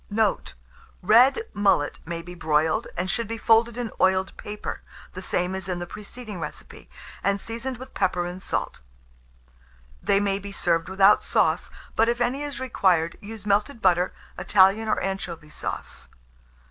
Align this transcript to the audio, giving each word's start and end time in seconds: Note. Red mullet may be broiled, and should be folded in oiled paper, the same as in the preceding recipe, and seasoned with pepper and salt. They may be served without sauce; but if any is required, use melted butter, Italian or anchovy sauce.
Note. 0.09 0.55
Red 1.03 1.43
mullet 1.53 1.99
may 2.07 2.23
be 2.23 2.33
broiled, 2.33 2.87
and 2.97 3.07
should 3.07 3.27
be 3.27 3.37
folded 3.37 3.77
in 3.77 3.91
oiled 4.01 4.35
paper, 4.35 4.81
the 5.13 5.21
same 5.21 5.53
as 5.53 5.69
in 5.69 5.77
the 5.77 5.85
preceding 5.85 6.39
recipe, 6.39 6.89
and 7.23 7.39
seasoned 7.39 7.77
with 7.77 7.93
pepper 7.93 8.25
and 8.25 8.41
salt. 8.41 8.79
They 10.01 10.19
may 10.19 10.39
be 10.39 10.51
served 10.51 10.89
without 10.89 11.23
sauce; 11.23 11.69
but 11.95 12.09
if 12.09 12.19
any 12.19 12.41
is 12.41 12.59
required, 12.59 13.15
use 13.21 13.45
melted 13.45 13.79
butter, 13.79 14.11
Italian 14.39 14.87
or 14.87 14.99
anchovy 15.01 15.51
sauce. 15.51 16.09